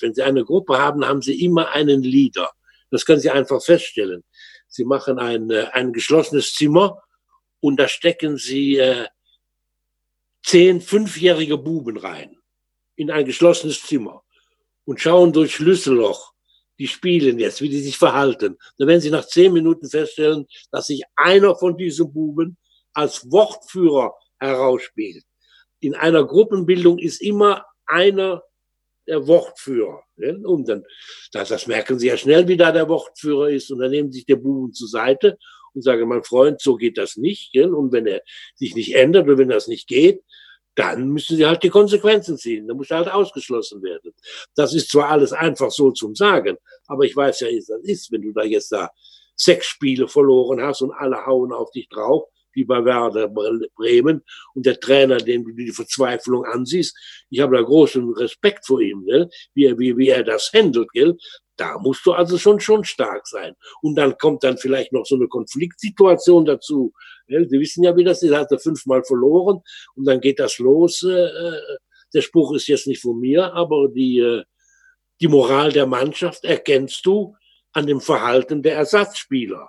[0.00, 2.50] Wenn Sie eine Gruppe haben, haben Sie immer einen Leader.
[2.90, 4.24] Das können Sie einfach feststellen.
[4.68, 7.02] Sie machen ein, äh, ein geschlossenes Zimmer
[7.60, 9.06] und da stecken Sie äh,
[10.42, 12.36] zehn fünfjährige Buben rein
[12.96, 14.22] in ein geschlossenes Zimmer
[14.84, 16.32] und schauen durch Schlüsselloch.
[16.78, 18.56] Die spielen jetzt, wie die sich verhalten.
[18.78, 22.56] Dann werden Sie nach zehn Minuten feststellen, dass sich einer von diesen Buben
[22.92, 25.24] als Wortführer herausspielt.
[25.80, 28.42] In einer Gruppenbildung ist immer einer
[29.08, 30.02] der Wortführer.
[30.44, 30.84] Und dann,
[31.32, 33.70] das, das merken sie ja schnell, wie da der Wortführer ist.
[33.70, 35.38] Und dann nehmen sich der Buben zur Seite
[35.74, 37.56] und sagen, mein Freund, so geht das nicht.
[37.56, 38.22] Und wenn er
[38.54, 40.22] sich nicht ändert oder wenn das nicht geht,
[40.74, 42.68] dann müssen sie halt die Konsequenzen ziehen.
[42.68, 44.12] Dann muss er halt ausgeschlossen werden.
[44.54, 48.12] Das ist zwar alles einfach so zum Sagen, aber ich weiß ja, wie das ist,
[48.12, 48.90] wenn du da jetzt da
[49.34, 52.24] sechs Spiele verloren hast und alle hauen auf dich drauf,
[52.58, 56.96] wie bei Werder Bremen und der Trainer, dem du die Verzweiflung ansiehst.
[57.30, 59.30] Ich habe da großen Respekt vor ihm, gell?
[59.54, 60.90] Wie, er, wie, wie er das handelt.
[60.92, 61.16] Gell?
[61.56, 63.54] Da musst du also schon, schon stark sein.
[63.80, 66.92] Und dann kommt dann vielleicht noch so eine Konfliktsituation dazu.
[67.28, 67.48] Gell?
[67.48, 68.34] Sie wissen ja, wie das ist.
[68.34, 69.60] Hat er fünfmal verloren
[69.94, 71.04] und dann geht das los.
[71.04, 71.28] Äh,
[72.12, 74.42] der Spruch ist jetzt nicht von mir, aber die, äh,
[75.20, 77.36] die Moral der Mannschaft erkennst du
[77.72, 79.68] an dem Verhalten der Ersatzspieler.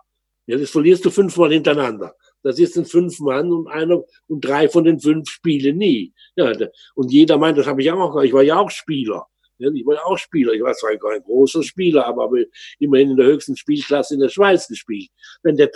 [0.49, 2.15] Ja, das verlierst du fünfmal hintereinander.
[2.43, 6.13] Das ist ein fünf Mann und einer und drei von den fünf spielen nie.
[6.35, 6.53] Ja,
[6.95, 8.21] und jeder meint, das habe ich auch.
[8.21, 9.27] Ich war ja auch Spieler.
[9.57, 10.53] Ich war ja auch Spieler.
[10.53, 12.45] Ich war zwar kein großer Spieler, aber habe
[12.79, 15.09] immerhin in der höchsten Spielklasse in der Schweiz gespielt.
[15.43, 15.69] Wenn der,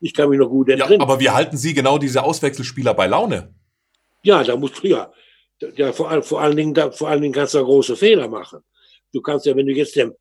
[0.00, 1.00] ich kann mich noch gut entrinnen.
[1.00, 3.52] Ja, aber wie halten Sie genau diese Auswechselspieler bei Laune?
[4.22, 5.12] Ja, da musst du ja,
[5.76, 8.60] ja vor, vor allen Dingen, da, vor allen Dingen kannst du große Fehler machen.
[9.12, 10.14] Du kannst ja, wenn du jetzt dem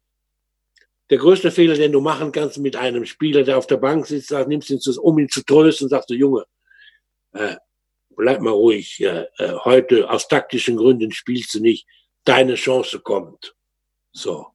[1.09, 4.29] der größte Fehler, den du machen kannst mit einem Spieler, der auf der Bank sitzt,
[4.29, 6.45] sagst, nimmst ihn zu, um ihn zu trösten, sagst du, Junge,
[7.33, 7.55] äh,
[8.15, 9.25] bleib mal ruhig, äh,
[9.63, 11.85] heute aus taktischen Gründen spielst du nicht,
[12.23, 13.55] deine Chance kommt.
[14.11, 14.47] So.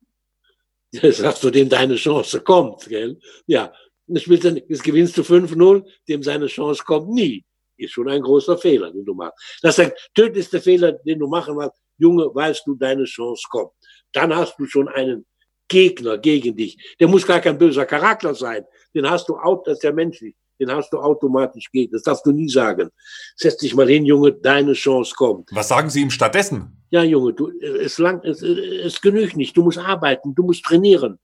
[0.92, 3.20] Sagst du dem, deine Chance kommt, gell?
[3.46, 3.72] Ja.
[4.16, 7.44] Spielst jetzt gewinnst du 5-0, dem seine Chance kommt nie.
[7.76, 9.60] Ist schon ein großer Fehler, den du machst.
[9.62, 11.76] Das ist der tödlichste Fehler, den du machen willst.
[11.96, 13.70] Junge, weißt du, deine Chance kommt.
[14.12, 15.24] Dann hast du schon einen
[15.70, 16.76] Gegner gegen dich.
[17.00, 18.64] Der muss gar kein böser Charakter sein.
[18.94, 20.35] Den hast du, das ist ja menschlich.
[20.59, 21.92] Den hast du automatisch gegen.
[21.92, 22.90] Das darfst du nie sagen.
[23.37, 25.48] Setz dich mal hin, Junge, deine Chance kommt.
[25.52, 26.76] Was sagen Sie ihm stattdessen?
[26.90, 29.56] Ja, Junge, du, es, lang, es, es genügt nicht.
[29.56, 31.18] Du musst arbeiten, du musst trainieren.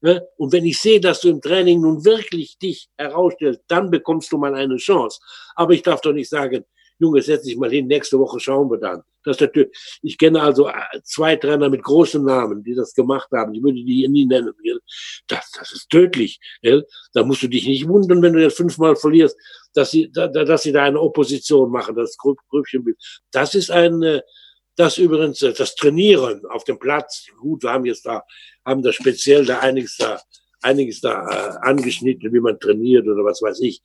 [0.00, 0.26] Ne?
[0.38, 4.38] Und wenn ich sehe, dass du im Training nun wirklich dich herausstellst, dann bekommst du
[4.38, 5.20] mal eine Chance.
[5.54, 6.64] Aber ich darf doch nicht sagen,
[7.00, 9.02] Junge, setz dich mal hin, nächste Woche schauen wir dann.
[9.24, 9.70] Das ist natürlich,
[10.02, 13.54] ich kenne also äh, zwei Trainer mit großen Namen, die das gemacht haben.
[13.54, 14.52] Ich würde die hier nie nennen.
[15.26, 16.38] Das, das ist tödlich.
[16.62, 19.36] Da musst du dich nicht wundern, wenn du jetzt fünfmal verlierst,
[19.72, 22.96] dass sie, da, dass sie da eine Opposition machen, das Grüppchenbild.
[23.30, 24.20] Das ist ein, äh,
[24.76, 27.26] das übrigens, äh, das Trainieren auf dem Platz.
[27.38, 28.22] Gut, wir haben jetzt da,
[28.64, 30.20] haben da speziell da einiges da,
[30.60, 31.24] einiges da
[31.62, 33.82] angeschnitten, wie man trainiert oder was weiß ich.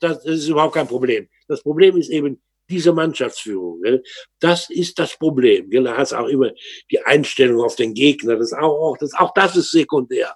[0.00, 1.28] Das ist überhaupt kein Problem.
[1.48, 3.82] Das Problem ist eben diese Mannschaftsführung.
[3.82, 4.02] Gell?
[4.40, 5.70] Das ist das Problem.
[5.70, 5.84] Gell?
[5.84, 6.50] Da hast auch immer
[6.90, 8.36] die Einstellung auf den Gegner.
[8.36, 10.34] Das auch, das, auch das ist sekundär.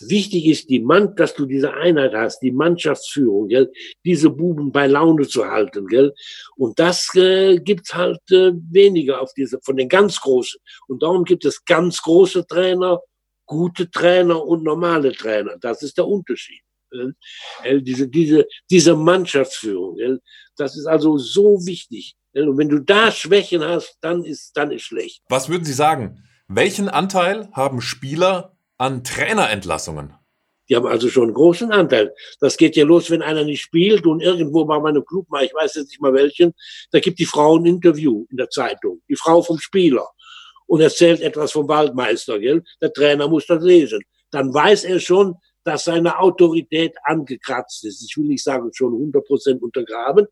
[0.00, 3.72] Wichtig ist die Mann, dass du diese Einheit hast, die Mannschaftsführung, gell?
[4.04, 6.14] diese Buben bei Laune zu halten, gell?
[6.56, 10.60] Und das äh, gibt's halt äh, weniger auf diese von den ganz großen.
[10.86, 13.00] Und darum gibt es ganz große Trainer,
[13.46, 15.56] gute Trainer und normale Trainer.
[15.60, 16.60] Das ist der Unterschied.
[17.62, 20.20] Äh, diese, diese, diese Mannschaftsführung,
[20.56, 22.14] das ist also so wichtig.
[22.34, 25.22] Und wenn du da Schwächen hast, dann ist, dann ist schlecht.
[25.28, 26.24] Was würden Sie sagen?
[26.46, 30.14] Welchen Anteil haben Spieler an Trainerentlassungen?
[30.68, 32.14] Die haben also schon einen großen Anteil.
[32.40, 35.54] Das geht ja los, wenn einer nicht spielt und irgendwo bei meinem Club mal, ich
[35.54, 36.52] weiß jetzt nicht mal welchen,
[36.90, 39.00] da gibt die Frau ein Interview in der Zeitung.
[39.08, 40.06] Die Frau vom Spieler.
[40.66, 42.62] Und erzählt etwas vom Waldmeister, gell?
[42.82, 44.00] Der Trainer muss das lesen.
[44.30, 45.36] Dann weiß er schon,
[45.68, 48.02] dass seine Autorität angekratzt ist.
[48.02, 50.26] Ich will nicht sagen, schon 100 Prozent untergraben,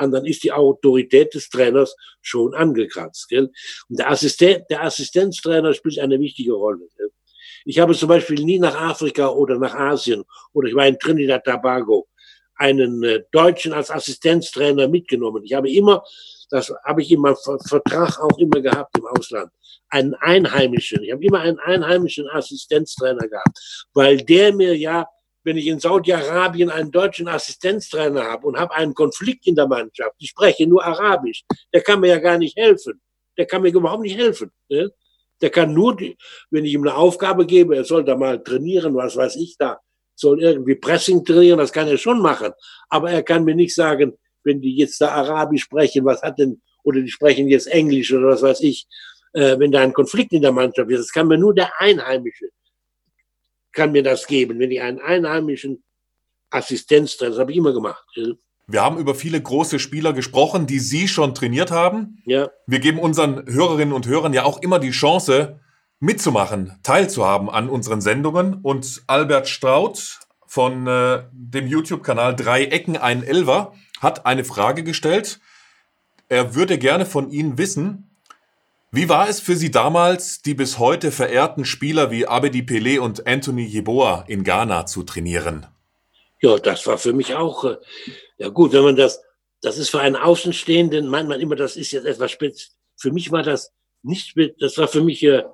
[0.00, 3.28] und dann ist die Autorität des Trainers schon angekratzt.
[3.28, 3.50] Gell?
[3.88, 6.88] Und der, Assistent, der Assistenztrainer spielt eine wichtige Rolle.
[6.96, 7.10] Gell?
[7.64, 11.44] Ich habe zum Beispiel nie nach Afrika oder nach Asien oder ich war in Trinidad
[11.44, 12.08] Tobago
[12.54, 15.44] einen äh, Deutschen als Assistenztrainer mitgenommen.
[15.44, 16.02] Ich habe immer,
[16.50, 19.50] das habe ich meinem Vertrag auch immer gehabt im Ausland,
[19.88, 21.02] einen Einheimischen.
[21.04, 25.06] Ich habe immer einen einheimischen Assistenztrainer gehabt, weil der mir ja,
[25.44, 30.14] wenn ich in Saudi-Arabien einen deutschen Assistenztrainer habe und habe einen Konflikt in der Mannschaft,
[30.18, 33.00] ich spreche nur Arabisch, der kann mir ja gar nicht helfen.
[33.38, 34.50] Der kann mir überhaupt nicht helfen.
[34.68, 34.92] Ne?
[35.40, 35.98] Der kann nur,
[36.50, 39.78] wenn ich ihm eine Aufgabe gebe, er soll da mal trainieren, was weiß ich da,
[40.14, 42.52] soll irgendwie Pressing trainieren, das kann er schon machen.
[42.88, 46.60] Aber er kann mir nicht sagen, wenn die jetzt da Arabisch sprechen, was hat denn,
[46.82, 48.86] oder die sprechen jetzt Englisch oder was weiß ich,
[49.32, 50.98] äh, wenn da ein Konflikt in der Mannschaft ist.
[50.98, 52.46] Das kann mir nur der Einheimische,
[53.72, 54.58] kann mir das geben.
[54.58, 55.82] Wenn ich einen einheimischen
[56.50, 58.04] Assistenz, das habe ich immer gemacht.
[58.66, 62.22] Wir haben über viele große Spieler gesprochen, die Sie schon trainiert haben.
[62.24, 62.50] Ja.
[62.66, 65.60] Wir geben unseren Hörerinnen und Hörern ja auch immer die Chance,
[66.00, 68.54] mitzumachen, teilzuhaben an unseren Sendungen.
[68.62, 75.38] Und Albert Straut von äh, dem YouTube-Kanal Drei Ecken, ein Elver hat eine Frage gestellt.
[76.28, 78.10] Er würde gerne von Ihnen wissen,
[78.92, 83.24] Wie war es für Sie damals, die bis heute verehrten Spieler wie Abedi Pelé und
[83.24, 85.66] Anthony Yeboah in Ghana zu trainieren?
[86.40, 87.76] Ja, das war für mich auch, äh,
[88.38, 89.22] ja gut, wenn man das,
[89.60, 92.72] das ist für einen Außenstehenden, meint man immer, das ist jetzt etwas spitz.
[92.96, 95.44] Für mich war das nicht, das war für mich, äh,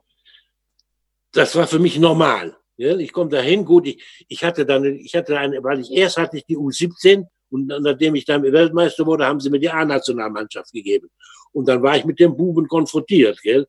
[1.32, 2.56] das war für mich normal.
[2.78, 6.38] Ich komme dahin, gut, ich, ich hatte dann, ich hatte eine, weil ich erst hatte
[6.38, 7.26] ich die U17
[7.57, 11.09] und nachdem ich dann Weltmeister wurde, haben sie mir die A-Nationalmannschaft gegeben.
[11.53, 13.66] Und dann war ich mit dem Buben konfrontiert, gell?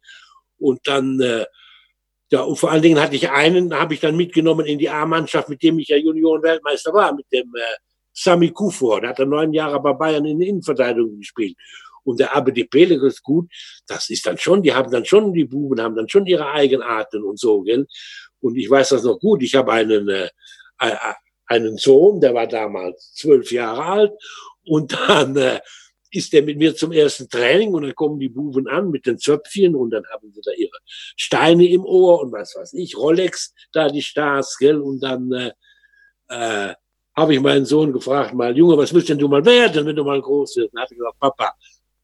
[0.59, 1.45] Und dann, äh,
[2.29, 5.47] ja, und vor allen Dingen hatte ich einen, habe ich dann mitgenommen in die A-Mannschaft,
[5.47, 7.77] mit dem ich ja Junioren-Weltmeister war, mit dem äh,
[8.11, 8.99] Sami Kufor.
[8.99, 11.55] Der hat dann neun Jahre bei Bayern in der Innenverteidigung gespielt.
[12.03, 13.49] Und der Abedi Pele ist gut,
[13.87, 17.23] das ist dann schon, die haben dann schon, die Buben haben dann schon ihre Eigenarten
[17.23, 17.87] und so, gell?
[18.41, 20.29] Und ich weiß das noch gut, ich habe einen, äh
[21.47, 24.11] einen Sohn, der war damals zwölf Jahre alt,
[24.63, 25.59] und dann äh,
[26.11, 29.17] ist der mit mir zum ersten Training und dann kommen die Buben an mit den
[29.17, 33.53] Zöpfchen und dann haben sie da ihre Steine im Ohr und was weiß ich, Rolex,
[33.71, 35.51] da die Stars, gell, und dann äh,
[36.29, 36.73] äh,
[37.15, 40.03] habe ich meinen Sohn gefragt, mal, Junge, was willst denn du mal werden, wenn du
[40.03, 40.73] mal groß wirst?
[40.73, 41.53] Und hat er gesagt, Papa,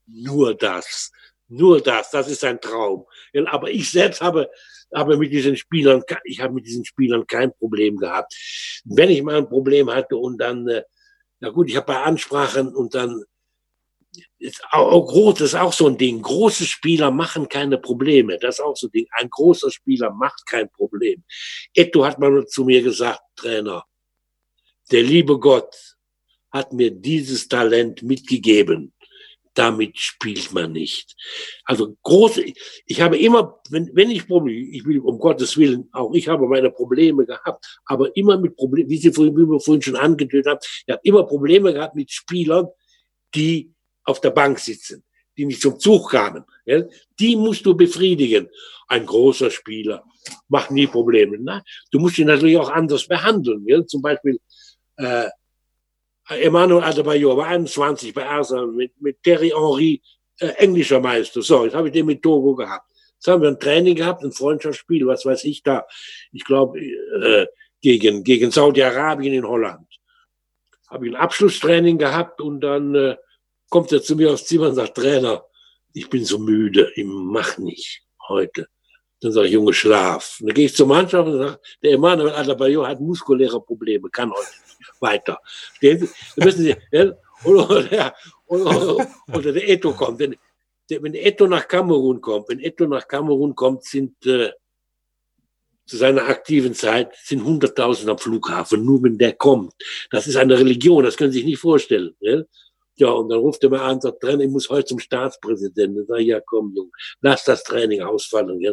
[0.08, 1.12] nur das,
[1.48, 3.06] nur das, das ist ein Traum.
[3.32, 4.50] Ja, aber ich selbst habe,
[4.94, 8.34] habe mit diesen Spielern, ich habe mit diesen Spielern kein Problem gehabt.
[8.86, 10.84] Wenn ich mal ein Problem hatte und dann, äh,
[11.40, 13.24] na gut, ich habe bei Ansprachen und dann
[14.38, 16.22] ist auch, groß, das ist auch so ein Ding.
[16.22, 18.38] Große Spieler machen keine Probleme.
[18.38, 19.08] Das ist auch so ein Ding.
[19.12, 21.24] Ein großer Spieler macht kein Problem.
[21.74, 23.84] Etto hat mal zu mir gesagt, Trainer,
[24.92, 25.96] der liebe Gott
[26.52, 28.94] hat mir dieses Talent mitgegeben.
[29.56, 31.16] Damit spielt man nicht.
[31.64, 32.44] Also große,
[32.86, 36.48] ich habe immer, wenn, wenn ich Probleme, ich will um Gottes Willen, auch ich habe
[36.48, 40.48] meine Probleme gehabt, aber immer mit Problemen, wie Sie vorhin, wie wir vorhin schon angedeutet
[40.48, 42.68] haben, ich habe immer Probleme gehabt mit Spielern,
[43.36, 43.72] die
[44.06, 45.04] auf der Bank sitzen,
[45.38, 46.44] die nicht zum Zug kamen.
[46.66, 46.84] Ja?
[47.20, 48.50] Die musst du befriedigen.
[48.88, 50.04] Ein großer Spieler
[50.48, 51.38] macht nie Probleme.
[51.40, 53.64] Na, du musst ihn natürlich auch anders behandeln.
[53.68, 53.86] Ja?
[53.86, 54.40] Zum Beispiel
[54.98, 55.30] äh,
[56.30, 60.02] Emmanuel Adebayor war 21 bei Arsenal mit, mit Terry Henry,
[60.40, 61.42] äh, englischer Meister.
[61.42, 62.90] So, jetzt habe ich den mit Togo gehabt.
[63.16, 65.86] Jetzt haben wir ein Training gehabt, ein Freundschaftsspiel, was weiß ich da.
[66.32, 67.48] Ich glaube, äh,
[67.82, 69.88] gegen, gegen Saudi-Arabien in Holland.
[70.90, 73.18] Habe ich ein Abschlusstraining gehabt und dann äh,
[73.70, 75.46] kommt er zu mir aufs Zimmer und sagt, Trainer,
[75.94, 78.68] ich bin so müde, ich mach nicht heute.
[79.24, 80.38] Dann sage ich, Junge, schlaf.
[80.40, 84.32] Und dann gehe ich zur Mannschaft und sage, der Emanuel Adebayor hat muskuläre Probleme, kann
[84.32, 84.48] heute
[84.80, 85.40] nicht weiter.
[85.82, 87.14] Dann müssen Sie, ja,
[87.46, 88.14] oder,
[88.48, 90.20] oder, oder, der Eto kommt.
[90.20, 90.36] Wenn,
[90.90, 94.52] wenn Eto nach Kamerun kommt, wenn Eto nach Kamerun kommt, sind äh,
[95.86, 99.74] zu seiner aktiven Zeit sind 100.000 am Flughafen, nur wenn der kommt.
[100.12, 102.16] Das ist eine Religion, das können Sie sich nicht vorstellen.
[102.20, 102.42] Ja?
[102.96, 106.06] Ja, und dann ruft er mir an, sagt, Trainer, ich muss heute zum Staatspräsidenten.
[106.08, 108.60] Dann ja, komm, Junge, lass das Training ausfallen.
[108.62, 108.72] Ja.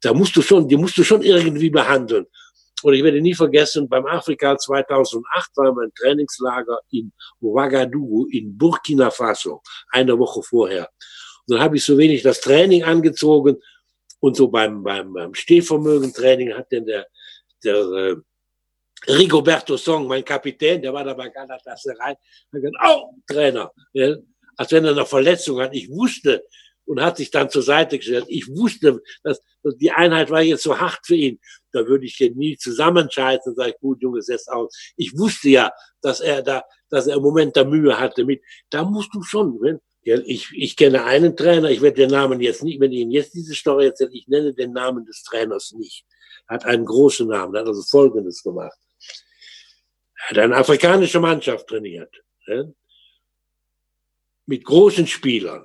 [0.00, 2.26] Da musst du schon, die musst du schon irgendwie behandeln.
[2.82, 9.10] Und ich werde nie vergessen, beim Afrika 2008 war mein Trainingslager in Ouagadougou in Burkina
[9.10, 10.88] Faso, eine Woche vorher.
[11.46, 13.56] Und dann habe ich so wenig das Training angezogen
[14.18, 17.06] und so beim, beim, beim Stehvermögen-Training hat denn der,
[17.62, 18.16] der äh,
[19.08, 22.18] Rigoberto Song, mein Kapitän, der war da bei Galatasaray, hat
[22.52, 24.16] gesagt, oh, Trainer, ja,
[24.56, 25.74] als wenn er eine Verletzung hat.
[25.74, 26.44] Ich wusste
[26.84, 28.26] und hat sich dann zur Seite gestellt.
[28.28, 31.40] Ich wusste, dass, dass die Einheit war jetzt so hart für ihn.
[31.72, 34.76] Da würde ich den nie zusammenschalten und sage, gut, Junge, setz aus.
[34.96, 38.42] Ich wusste ja, dass er da, dass er im Moment da Mühe hatte mit.
[38.70, 42.40] Da musst du schon, wenn, ja, ich, ich kenne einen Trainer, ich werde den Namen
[42.40, 45.72] jetzt nicht, wenn ich Ihnen jetzt diese Story erzähle, ich nenne den Namen des Trainers
[45.72, 46.04] nicht.
[46.48, 48.76] Hat einen großen Namen, hat also Folgendes gemacht
[50.28, 52.22] hat eine afrikanische Mannschaft trainiert.
[52.46, 52.64] Ja,
[54.46, 55.64] mit großen Spielern.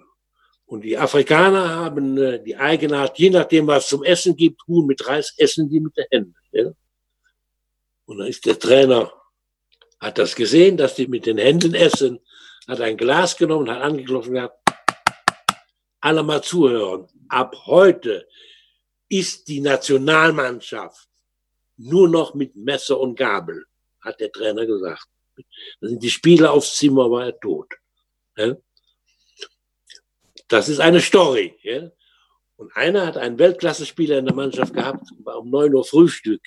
[0.66, 5.08] Und die Afrikaner haben äh, die Eigenart, je nachdem, was zum Essen gibt, Huhn mit
[5.08, 6.36] Reis, essen die mit den Händen.
[6.52, 6.72] Ja?
[8.06, 9.12] Und dann ist der Trainer,
[10.00, 12.20] hat das gesehen, dass die mit den Händen essen,
[12.68, 14.58] hat ein Glas genommen, hat angeklopft und gesagt,
[16.02, 17.08] alle mal zuhören.
[17.30, 18.28] Ab heute
[19.10, 21.08] ist die Nationalmannschaft
[21.78, 23.66] nur noch mit Messer und Gabel
[24.08, 25.08] hat der Trainer gesagt.
[25.82, 27.74] Da sind die Spieler aufs Zimmer, war er tot.
[30.48, 31.56] Das ist eine Story.
[32.56, 36.42] Und einer hat einen Weltklasse-Spieler in der Mannschaft gehabt, war um neun Uhr Frühstück.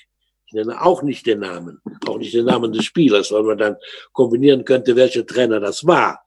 [0.47, 3.77] Ich nenne auch nicht den Namen, auch nicht den Namen des Spielers, weil man dann
[4.13, 6.25] kombinieren könnte, welcher Trainer das war.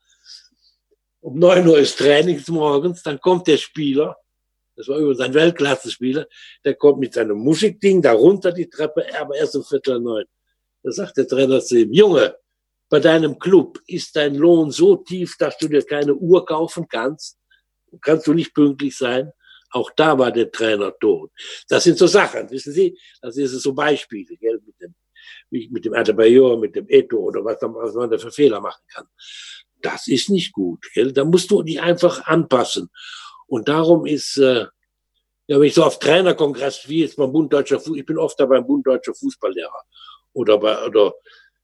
[1.20, 4.16] Um neun Uhr ist Trainings morgens, dann kommt der Spieler,
[4.76, 6.28] das war übrigens ein Weltklasse-Spieler,
[6.64, 10.26] der kommt mit seinem Musikding da runter die Treppe, aber erst um Viertel neun.
[10.84, 12.36] Da sagt der Trainer zu ihm, Junge,
[12.90, 17.40] bei deinem Club ist dein Lohn so tief, dass du dir keine Uhr kaufen kannst.
[18.02, 19.32] Kannst du nicht pünktlich sein.
[19.72, 21.32] Auch da war der Trainer tot.
[21.68, 22.96] Das sind so Sachen, wissen Sie?
[23.22, 24.62] Das sind so Beispiele, gell?
[24.64, 24.94] Mit dem,
[25.72, 29.08] mit dem Adebayor, mit dem Eto oder was, was man da für Fehler machen kann.
[29.82, 30.86] Das ist nicht gut.
[30.94, 31.12] Gell?
[31.12, 32.90] Da musst du die einfach anpassen.
[33.48, 34.68] Und darum ist, äh,
[35.48, 38.40] ja, wenn ich so auf Trainerkongress, wie jetzt beim Bund Deutscher Fußball, ich bin oft
[38.40, 39.84] da beim Bund Deutscher Fußballlehrer.
[40.34, 41.14] Oder bei, oder,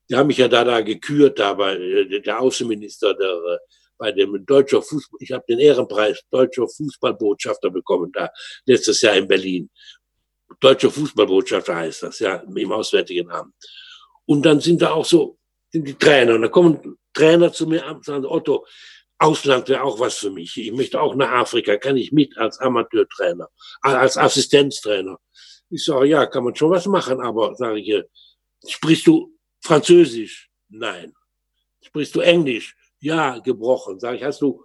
[0.10, 3.58] die haben mich ja da, da gekürt, da bei, äh, der Außenminister, der, äh,
[3.98, 8.30] bei dem deutscher Fußball, ich habe den Ehrenpreis deutscher Fußballbotschafter bekommen, da,
[8.66, 9.70] letztes Jahr in Berlin.
[10.60, 13.54] Deutscher Fußballbotschafter heißt das, ja, im Auswärtigen Amt.
[14.26, 15.38] Und dann sind da auch so,
[15.72, 18.66] sind die Trainer, und da kommen Trainer zu mir und sagen, Otto,
[19.18, 20.56] Ausland wäre auch was für mich.
[20.56, 23.50] Ich möchte auch nach Afrika, kann ich mit als Amateurtrainer,
[23.82, 25.20] als Assistenztrainer.
[25.70, 28.04] Ich sage, ja, kann man schon was machen, aber sage ich,
[28.68, 30.50] sprichst du Französisch?
[30.70, 31.14] Nein.
[31.82, 32.76] Sprichst du Englisch?
[33.00, 34.00] Ja, gebrochen.
[34.00, 34.64] Sage ich, hast du,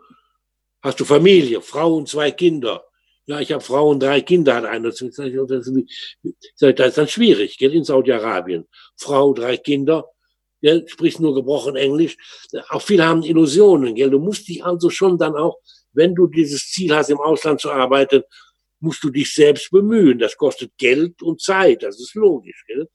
[0.82, 2.84] hast du Familie, Frau und zwei Kinder?
[3.26, 4.92] Ja, ich habe Frau und drei Kinder, hat einer.
[4.92, 8.66] Sag ich, das ist dann schwierig, gell, in Saudi-Arabien.
[8.96, 10.10] Frau, drei Kinder,
[10.60, 12.16] gell, spricht nur gebrochen Englisch.
[12.68, 14.10] Auch viele haben Illusionen, gell.
[14.10, 15.58] Du musst dich also schon dann auch,
[15.92, 18.22] wenn du dieses Ziel hast, im Ausland zu arbeiten,
[18.80, 20.18] musst du dich selbst bemühen.
[20.18, 22.90] Das kostet Geld und Zeit, das ist logisch, gell.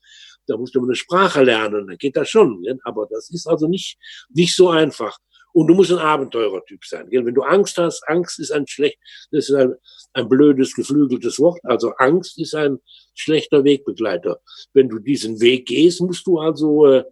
[0.50, 2.80] Da musst du eine Sprache lernen, dann geht das schon, gell?
[2.84, 3.98] aber das ist also nicht,
[4.30, 5.18] nicht so einfach.
[5.52, 7.08] Und du musst ein Abenteurertyp sein.
[7.10, 9.00] Wenn du Angst hast, Angst ist ein schlecht,
[9.32, 9.74] das ist ein,
[10.14, 11.60] ein blödes, geflügeltes Wort.
[11.64, 12.80] Also Angst ist ein
[13.16, 14.40] schlechter Wegbegleiter.
[14.74, 17.04] Wenn du diesen Weg gehst, musst du also äh,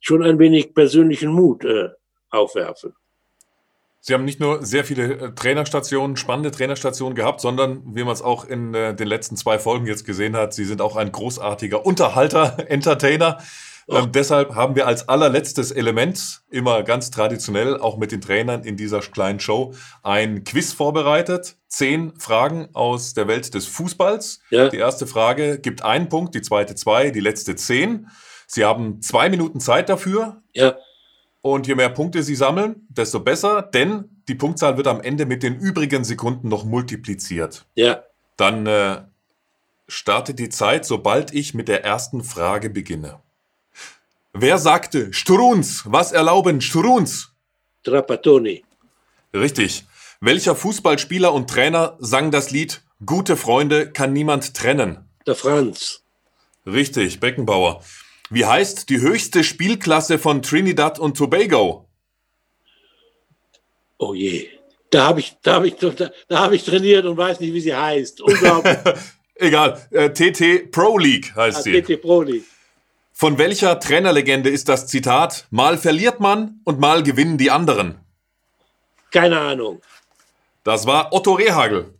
[0.00, 1.88] schon ein wenig persönlichen Mut äh,
[2.28, 2.94] aufwerfen.
[4.02, 8.22] Sie haben nicht nur sehr viele äh, Trainerstationen, spannende Trainerstationen gehabt, sondern, wie man es
[8.22, 11.84] auch in äh, den letzten zwei Folgen jetzt gesehen hat, Sie sind auch ein großartiger
[11.84, 13.38] Unterhalter, Entertainer.
[13.88, 18.76] Ähm, deshalb haben wir als allerletztes Element, immer ganz traditionell, auch mit den Trainern in
[18.76, 21.56] dieser kleinen Show, ein Quiz vorbereitet.
[21.66, 24.40] Zehn Fragen aus der Welt des Fußballs.
[24.50, 24.68] Ja.
[24.68, 28.08] Die erste Frage gibt einen Punkt, die zweite zwei, die letzte zehn.
[28.46, 30.42] Sie haben zwei Minuten Zeit dafür.
[30.52, 30.76] Ja.
[31.42, 35.42] Und je mehr Punkte Sie sammeln, desto besser, denn die Punktzahl wird am Ende mit
[35.42, 37.66] den übrigen Sekunden noch multipliziert.
[37.74, 38.02] Ja.
[38.36, 39.02] Dann äh,
[39.88, 43.20] startet die Zeit, sobald ich mit der ersten Frage beginne.
[44.32, 45.82] Wer sagte Struns?
[45.86, 47.32] Was erlauben Struns?
[47.82, 48.64] Trapattoni.
[49.34, 49.86] Richtig.
[50.20, 55.08] Welcher Fußballspieler und Trainer sang das Lied Gute Freunde kann niemand trennen?
[55.26, 56.02] Der Franz.
[56.66, 57.82] Richtig, Beckenbauer.
[58.30, 61.88] Wie heißt die höchste Spielklasse von Trinidad und Tobago?
[63.98, 64.48] Oh je.
[64.90, 65.90] Da habe ich, da hab ich, da,
[66.28, 68.20] da hab ich trainiert und weiß nicht, wie sie heißt.
[68.20, 68.78] Unglaublich.
[69.34, 69.80] Egal.
[69.90, 71.82] Äh, TT Pro League heißt ah, sie.
[71.82, 72.44] TT Pro League.
[73.12, 75.46] Von welcher Trainerlegende ist das Zitat?
[75.50, 77.98] Mal verliert man und mal gewinnen die anderen.
[79.10, 79.82] Keine Ahnung.
[80.62, 81.94] Das war Otto Rehagel.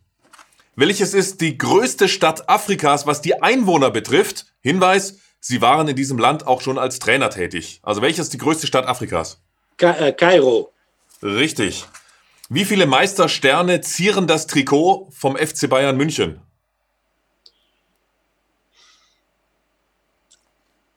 [0.75, 4.45] Welches ist die größte Stadt Afrikas, was die Einwohner betrifft?
[4.61, 7.79] Hinweis, Sie waren in diesem Land auch schon als Trainer tätig.
[7.81, 9.41] Also welches ist die größte Stadt Afrikas?
[9.75, 10.71] Ka äh, Kairo.
[11.23, 11.85] Richtig.
[12.47, 16.41] Wie viele Meistersterne zieren das Trikot vom FC Bayern München?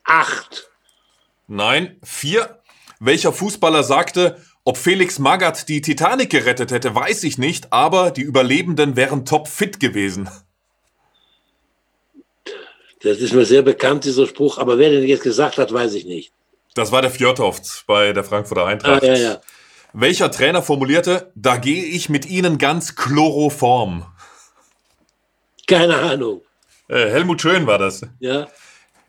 [0.04, 0.68] Acht.
[1.46, 2.60] Nein, vier.
[3.00, 8.22] Welcher Fußballer sagte, ob Felix Magath die Titanic gerettet hätte, weiß ich nicht, aber die
[8.22, 10.28] Überlebenden wären topfit gewesen.
[13.04, 16.06] Das ist mir sehr bekannt, dieser Spruch, aber wer den jetzt gesagt hat, weiß ich
[16.06, 16.32] nicht.
[16.72, 19.02] Das war der Fjordhoft bei der Frankfurter Eintracht.
[19.02, 19.40] Ah, ja, ja.
[19.92, 24.06] Welcher Trainer formulierte, da gehe ich mit Ihnen ganz chloroform?
[25.66, 26.40] Keine Ahnung.
[26.88, 28.06] Äh, Helmut Schön war das.
[28.20, 28.48] Ja.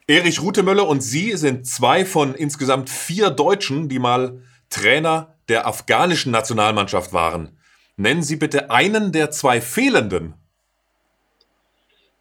[0.07, 6.33] Erich Rutemöller und Sie sind zwei von insgesamt vier Deutschen, die mal Trainer der afghanischen
[6.33, 7.57] Nationalmannschaft waren.
[7.95, 10.33] Nennen Sie bitte einen der zwei Fehlenden.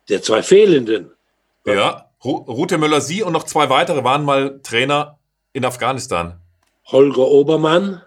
[0.08, 1.10] Der zwei Fehlenden?
[1.64, 5.18] Ja, Rute Müller, Sie und noch zwei weitere waren mal Trainer
[5.52, 6.40] in Afghanistan.
[6.86, 8.02] Holger Obermann?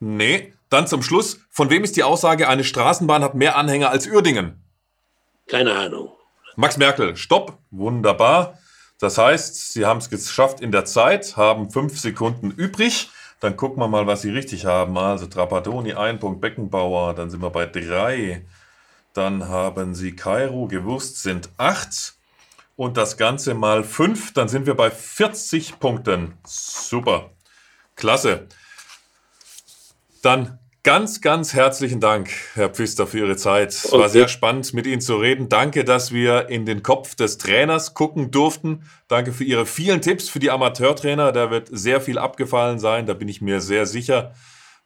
[0.00, 0.52] Nee.
[0.70, 4.60] Dann zum Schluss, von wem ist die Aussage, eine Straßenbahn hat mehr Anhänger als Uerdingen?
[5.46, 6.10] Keine Ahnung.
[6.56, 7.58] Max Merkel, stopp.
[7.70, 8.58] Wunderbar.
[8.98, 13.10] Das heißt, Sie haben es geschafft in der Zeit, haben fünf Sekunden übrig.
[13.38, 14.98] Dann gucken wir mal, was Sie richtig haben.
[14.98, 18.44] Also Trapattoni, ein Punkt, Beckenbauer, dann sind wir bei drei.
[19.12, 22.13] Dann haben Sie Kairo, Gewusst sind acht
[22.76, 26.34] und das Ganze mal 5, dann sind wir bei 40 Punkten.
[26.44, 27.30] Super.
[27.96, 28.46] Klasse.
[30.22, 33.70] Dann ganz, ganz herzlichen Dank, Herr Pfister, für Ihre Zeit.
[33.70, 35.48] Es war sehr spannend, mit Ihnen zu reden.
[35.48, 38.88] Danke, dass wir in den Kopf des Trainers gucken durften.
[39.08, 41.32] Danke für Ihre vielen Tipps für die Amateurtrainer.
[41.32, 44.34] Da wird sehr viel abgefallen sein, da bin ich mir sehr sicher.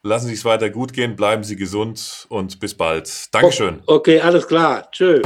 [0.01, 3.33] Lassen Sie es weiter gut gehen, bleiben Sie gesund und bis bald.
[3.33, 3.81] Dankeschön.
[3.85, 4.89] Okay, alles klar.
[4.91, 5.21] Tschö.